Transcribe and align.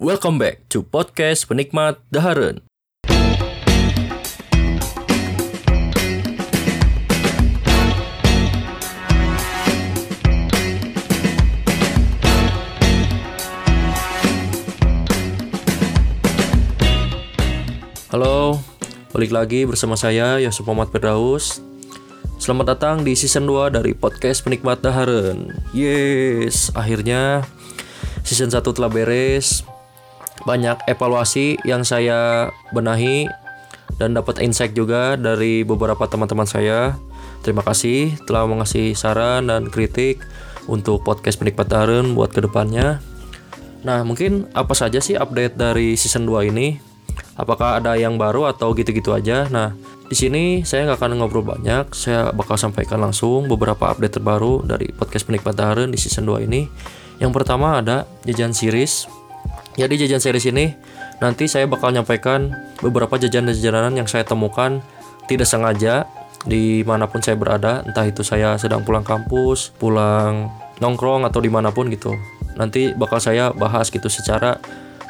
Welcome 0.00 0.40
back 0.40 0.64
to 0.72 0.80
podcast 0.80 1.44
penikmat 1.44 2.00
Daharen. 2.08 2.64
Halo, 18.08 18.56
balik 19.12 19.36
lagi 19.36 19.68
bersama 19.68 20.00
saya 20.00 20.40
Yosef 20.40 20.64
Muhammad 20.64 20.88
Firdaus. 20.96 21.60
Selamat 22.40 22.72
datang 22.72 23.04
di 23.04 23.12
season 23.12 23.44
2 23.44 23.76
dari 23.76 23.92
podcast 23.92 24.48
penikmat 24.48 24.80
Daharen. 24.80 25.60
Yes, 25.76 26.72
akhirnya 26.72 27.44
season 28.24 28.48
1 28.48 28.64
telah 28.64 28.88
beres. 28.88 29.68
Banyak 30.48 30.88
evaluasi 30.88 31.60
yang 31.68 31.84
saya 31.84 32.48
benahi 32.72 33.28
dan 34.00 34.16
dapat 34.16 34.40
insight 34.40 34.72
juga 34.72 35.14
dari 35.20 35.60
beberapa 35.60 36.08
teman-teman 36.08 36.48
saya. 36.48 36.96
Terima 37.44 37.60
kasih 37.64 38.16
telah 38.24 38.48
mengasih 38.48 38.96
saran 38.96 39.48
dan 39.48 39.68
kritik 39.68 40.20
untuk 40.68 41.04
podcast 41.04 41.40
penikmat 41.40 41.68
Daharen 41.68 42.16
buat 42.16 42.32
ke 42.32 42.44
depannya. 42.44 43.00
Nah, 43.80 44.04
mungkin 44.04 44.48
apa 44.52 44.76
saja 44.76 45.00
sih 45.00 45.16
update 45.16 45.56
dari 45.56 45.96
season 45.96 46.28
2 46.28 46.52
ini? 46.52 46.76
Apakah 47.40 47.80
ada 47.80 47.96
yang 47.96 48.20
baru 48.20 48.44
atau 48.48 48.76
gitu-gitu 48.76 49.16
aja? 49.16 49.48
Nah, 49.48 49.72
di 50.08 50.16
sini 50.16 50.44
saya 50.68 50.84
nggak 50.88 51.00
akan 51.00 51.12
ngobrol 51.16 51.44
banyak. 51.44 51.92
Saya 51.96 52.28
bakal 52.36 52.60
sampaikan 52.60 53.00
langsung 53.00 53.48
beberapa 53.48 53.88
update 53.88 54.20
terbaru 54.20 54.64
dari 54.68 54.92
podcast 54.92 55.24
penikmat 55.24 55.56
Daharen 55.56 55.88
di 55.88 55.96
season 55.96 56.28
2 56.28 56.44
ini. 56.44 56.68
Yang 57.20 57.32
pertama 57.36 57.80
ada 57.80 58.04
jajan 58.28 58.52
series. 58.52 59.19
Jadi 59.78 59.94
jajan 60.02 60.18
series 60.18 60.50
ini 60.50 60.74
nanti 61.22 61.46
saya 61.46 61.70
bakal 61.70 61.94
nyampaikan 61.94 62.50
beberapa 62.82 63.20
jajanan-jajanan 63.20 63.94
yang 63.94 64.08
saya 64.10 64.26
temukan 64.26 64.82
tidak 65.30 65.46
sengaja 65.46 66.10
di 66.48 66.80
mana 66.82 67.04
pun 67.06 67.20
saya 67.20 67.36
berada, 67.36 67.84
entah 67.84 68.08
itu 68.08 68.24
saya 68.24 68.56
sedang 68.56 68.82
pulang 68.82 69.04
kampus, 69.04 69.76
pulang 69.76 70.48
nongkrong 70.80 71.28
atau 71.28 71.38
di 71.38 71.52
mana 71.52 71.68
pun 71.70 71.92
gitu. 71.92 72.16
Nanti 72.56 72.96
bakal 72.96 73.20
saya 73.20 73.52
bahas 73.52 73.92
gitu 73.92 74.08
secara 74.08 74.56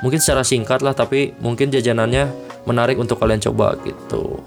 mungkin 0.02 0.18
secara 0.18 0.42
singkat 0.42 0.82
lah, 0.82 0.92
tapi 0.92 1.32
mungkin 1.38 1.70
jajanannya 1.70 2.28
menarik 2.66 2.98
untuk 2.98 3.16
kalian 3.22 3.40
coba 3.40 3.78
gitu. 3.86 4.42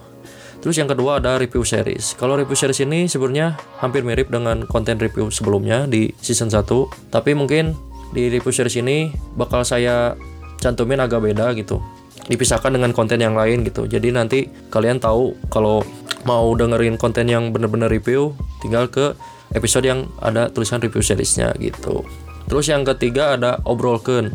Terus 0.63 0.79
yang 0.79 0.87
kedua 0.87 1.19
ada 1.19 1.35
review 1.35 1.67
series. 1.67 2.15
Kalau 2.15 2.39
review 2.39 2.55
series 2.55 2.79
ini 2.87 3.11
sebenarnya 3.11 3.59
hampir 3.83 3.99
mirip 4.03 4.31
dengan 4.31 4.63
konten 4.63 4.95
review 4.95 5.27
sebelumnya 5.27 5.83
di 5.87 6.15
season 6.23 6.47
1, 6.47 6.63
tapi 7.11 7.35
mungkin 7.35 7.75
di 8.13 8.29
review 8.29 8.53
series 8.53 8.77
ini 8.79 9.09
bakal 9.33 9.65
saya 9.65 10.13
cantumin 10.61 11.01
agak 11.01 11.19
beda 11.19 11.51
gitu. 11.57 11.81
Dipisahkan 12.29 12.71
dengan 12.71 12.95
konten 12.95 13.19
yang 13.19 13.35
lain 13.35 13.67
gitu. 13.67 13.83
Jadi 13.89 14.13
nanti 14.13 14.47
kalian 14.71 15.01
tahu 15.01 15.35
kalau 15.51 15.83
mau 16.23 16.55
dengerin 16.55 16.95
konten 16.95 17.27
yang 17.27 17.51
bener-bener 17.51 17.91
review, 17.91 18.31
tinggal 18.63 18.87
ke 18.87 19.11
episode 19.51 19.83
yang 19.83 20.07
ada 20.23 20.47
tulisan 20.47 20.79
review 20.79 21.03
seriesnya 21.03 21.51
gitu. 21.59 22.07
Terus 22.47 22.71
yang 22.71 22.87
ketiga 22.87 23.35
ada 23.35 23.59
obrolken. 23.67 24.31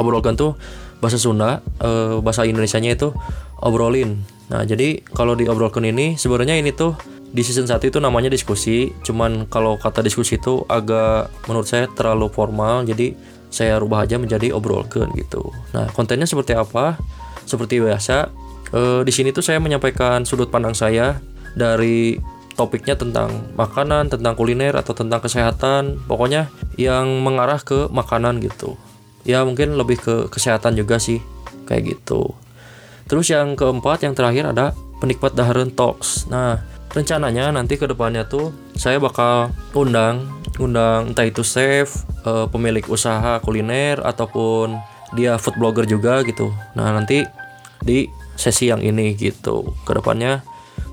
Obrolken 0.00 0.40
tuh 0.40 0.56
bahasa 1.04 1.20
Sunda, 1.20 1.60
eh, 1.82 2.16
bahasa 2.24 2.48
Indonesianya 2.48 2.96
itu 2.96 3.12
obrolin. 3.60 4.24
Nah, 4.48 4.64
jadi 4.64 5.00
kalau 5.12 5.36
di 5.36 5.48
obrolken 5.48 5.84
ini 5.84 6.16
sebenarnya 6.16 6.56
ini 6.60 6.72
tuh 6.72 6.96
di 7.32 7.40
season 7.40 7.64
1 7.64 7.88
itu 7.88 7.96
namanya 7.96 8.28
diskusi, 8.28 8.92
cuman 9.00 9.48
kalau 9.48 9.80
kata 9.80 10.04
diskusi 10.04 10.36
itu 10.36 10.68
agak 10.68 11.32
menurut 11.48 11.64
saya 11.64 11.88
terlalu 11.88 12.28
formal, 12.28 12.84
jadi 12.84 13.16
saya 13.48 13.80
rubah 13.80 14.04
aja 14.04 14.20
menjadi 14.20 14.52
obrolken 14.52 15.08
gitu. 15.16 15.48
Nah, 15.72 15.88
kontennya 15.96 16.28
seperti 16.28 16.52
apa? 16.52 17.00
Seperti 17.48 17.80
biasa, 17.80 18.28
eh, 18.76 19.00
di 19.00 19.12
sini 19.12 19.32
tuh 19.32 19.40
saya 19.40 19.60
menyampaikan 19.64 20.28
sudut 20.28 20.52
pandang 20.52 20.76
saya 20.76 21.20
dari 21.56 22.20
topiknya 22.52 23.00
tentang 23.00 23.48
makanan, 23.56 24.12
tentang 24.12 24.36
kuliner 24.36 24.76
atau 24.76 24.92
tentang 24.92 25.24
kesehatan, 25.24 26.04
pokoknya 26.04 26.52
yang 26.76 27.24
mengarah 27.24 27.60
ke 27.64 27.88
makanan 27.88 28.44
gitu. 28.44 28.76
Ya 29.24 29.40
mungkin 29.48 29.80
lebih 29.80 30.04
ke 30.04 30.16
kesehatan 30.28 30.76
juga 30.76 31.00
sih, 31.00 31.24
kayak 31.64 31.96
gitu. 31.96 32.36
Terus 33.08 33.32
yang 33.32 33.56
keempat, 33.56 34.04
yang 34.04 34.12
terakhir 34.12 34.52
ada 34.52 34.76
penikmat 35.00 35.32
Daharen 35.32 35.72
Talks. 35.72 36.28
Nah, 36.28 36.60
rencananya 36.92 37.52
nanti 37.52 37.80
ke 37.80 37.88
depannya 37.88 38.28
tuh 38.28 38.52
saya 38.76 39.00
bakal 39.00 39.52
undang, 39.72 40.28
undang 40.60 41.12
entah 41.12 41.24
itu 41.24 41.40
chef, 41.44 42.04
eh, 42.24 42.46
pemilik 42.48 42.84
usaha 42.88 43.40
kuliner 43.40 44.00
ataupun 44.04 44.76
dia 45.12 45.36
food 45.36 45.56
blogger 45.60 45.84
juga 45.84 46.24
gitu. 46.24 46.52
Nah, 46.76 46.92
nanti 46.92 47.24
di 47.84 48.08
sesi 48.36 48.72
yang 48.72 48.80
ini 48.80 49.12
gitu. 49.16 49.76
Ke 49.84 49.96
depannya 49.96 50.40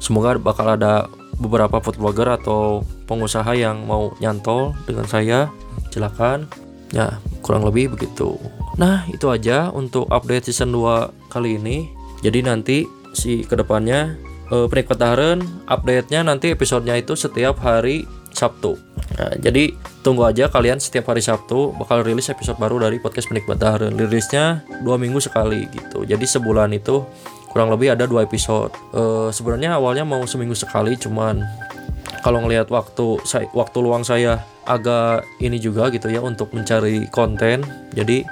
semoga 0.03 0.35
bakal 0.39 0.75
ada 0.75 1.07
beberapa 1.39 1.79
food 1.79 1.95
blogger 1.95 2.27
atau 2.35 2.83
pengusaha 3.07 3.55
yang 3.55 3.87
mau 3.87 4.11
nyantol 4.19 4.75
dengan 4.83 5.07
saya. 5.07 5.47
Silakan. 5.89 6.51
Ya, 6.89 7.21
kurang 7.45 7.63
lebih 7.69 7.93
begitu. 7.93 8.33
Nah, 8.81 9.05
itu 9.13 9.29
aja 9.29 9.69
untuk 9.69 10.09
update 10.09 10.49
season 10.49 10.73
2 10.73 11.13
kali 11.29 11.61
ini. 11.61 11.85
Jadi 12.25 12.39
nanti 12.41 12.77
si 13.13 13.45
ke 13.45 13.53
depannya 13.53 14.17
eh, 14.51 14.67
penikmat 14.67 14.97
Daharen 14.99 15.39
update-nya 15.69 16.25
nanti 16.25 16.53
episodenya 16.53 16.97
itu 16.97 17.13
setiap 17.13 17.61
hari 17.61 18.05
Sabtu. 18.29 18.77
Nah, 19.17 19.35
jadi 19.41 19.73
tunggu 20.05 20.23
aja 20.23 20.47
kalian 20.47 20.77
setiap 20.77 21.09
hari 21.09 21.19
Sabtu 21.19 21.73
bakal 21.75 22.05
rilis 22.05 22.29
episode 22.29 22.61
baru 22.61 22.77
dari 22.77 23.01
podcast 23.01 23.27
penikmat 23.27 23.57
Daharen. 23.57 23.97
Rilisnya 23.97 24.63
dua 24.85 25.01
minggu 25.01 25.17
sekali 25.19 25.65
gitu. 25.73 26.05
Jadi 26.05 26.23
sebulan 26.23 26.71
itu 26.77 27.03
kurang 27.49 27.73
lebih 27.73 27.97
ada 27.97 28.05
dua 28.05 28.23
episode. 28.23 28.71
Eh, 28.93 29.29
Sebenarnya 29.33 29.81
awalnya 29.81 30.05
mau 30.05 30.21
seminggu 30.29 30.53
sekali, 30.53 30.93
cuman 30.95 31.41
kalau 32.21 32.43
ngelihat 32.45 32.69
waktu 32.69 33.17
saya 33.25 33.47
waktu 33.55 33.77
luang 33.79 34.03
saya 34.05 34.43
agak 34.69 35.25
ini 35.41 35.57
juga 35.57 35.89
gitu 35.89 36.07
ya 36.13 36.21
untuk 36.21 36.53
mencari 36.53 37.09
konten. 37.09 37.65
Jadi 37.97 38.23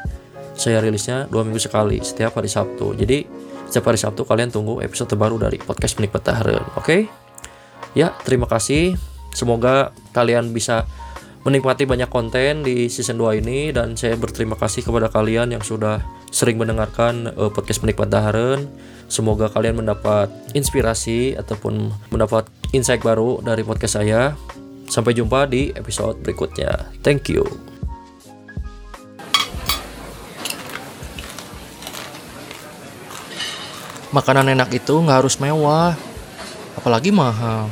saya 0.58 0.82
rilisnya 0.82 1.30
dua 1.30 1.46
minggu 1.46 1.62
sekali 1.62 2.02
setiap 2.02 2.38
hari 2.38 2.50
Sabtu. 2.50 2.94
Jadi 2.98 3.26
setiap 3.68 3.92
hari 3.92 4.00
Sabtu 4.00 4.24
kalian 4.24 4.50
tunggu 4.50 4.80
episode 4.80 5.12
terbaru 5.12 5.36
dari 5.38 5.60
podcast 5.60 6.00
penikmat 6.00 6.24
Daharen. 6.24 6.64
Oke? 6.80 7.12
Ya, 7.94 8.16
terima 8.24 8.48
kasih. 8.48 8.96
Semoga 9.36 9.92
kalian 10.16 10.56
bisa 10.56 10.88
menikmati 11.44 11.88
banyak 11.88 12.12
konten 12.12 12.64
di 12.64 12.92
season 12.92 13.20
2 13.20 13.44
ini 13.44 13.72
dan 13.72 13.96
saya 13.96 14.20
berterima 14.20 14.60
kasih 14.60 14.84
kepada 14.84 15.08
kalian 15.08 15.56
yang 15.56 15.64
sudah 15.64 16.04
sering 16.32 16.60
mendengarkan 16.60 17.32
eh, 17.32 17.52
podcast 17.52 17.84
penikmat 17.84 18.12
Daharen. 18.12 18.68
Semoga 19.08 19.48
kalian 19.48 19.80
mendapat 19.80 20.28
inspirasi 20.52 21.40
ataupun 21.40 21.92
mendapat 22.12 22.48
insight 22.76 23.00
baru 23.00 23.40
dari 23.40 23.64
podcast 23.64 24.04
saya. 24.04 24.36
Sampai 24.88 25.16
jumpa 25.16 25.48
di 25.48 25.72
episode 25.76 26.20
berikutnya. 26.24 26.92
Thank 27.04 27.32
you. 27.32 27.67
Makanan 34.08 34.56
enak 34.56 34.72
itu 34.72 34.96
nggak 35.04 35.20
harus 35.20 35.36
mewah, 35.36 35.92
apalagi 36.80 37.12
mahal. 37.12 37.68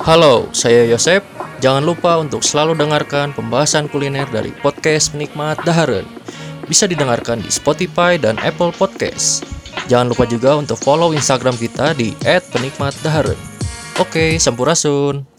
Halo, 0.00 0.48
saya 0.56 0.88
Yosep. 0.88 1.20
Jangan 1.60 1.84
lupa 1.84 2.16
untuk 2.16 2.40
selalu 2.40 2.72
dengarkan 2.72 3.36
pembahasan 3.36 3.84
kuliner 3.86 4.24
dari 4.32 4.48
podcast 4.64 5.12
Penikmat 5.12 5.60
Daharen. 5.60 6.08
Bisa 6.64 6.88
didengarkan 6.88 7.44
di 7.44 7.52
Spotify 7.52 8.16
dan 8.16 8.40
Apple 8.40 8.72
Podcast. 8.72 9.44
Jangan 9.92 10.08
lupa 10.10 10.24
juga 10.24 10.56
untuk 10.56 10.80
follow 10.82 11.12
Instagram 11.12 11.54
kita 11.60 11.92
di 11.92 12.16
@penikmatdaharen. 12.24 13.36
Oke, 14.00 14.40
sampurasun. 14.40 15.29